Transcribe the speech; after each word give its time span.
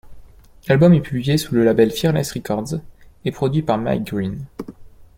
L'album 0.67 0.95
est 0.95 0.99
publié 0.99 1.37
sous 1.37 1.53
le 1.53 1.63
label 1.63 1.91
Fearless 1.91 2.31
Records, 2.31 2.81
et 3.23 3.31
produit 3.31 3.61
par 3.61 3.77
Mike 3.77 4.05
Green. 4.11 4.43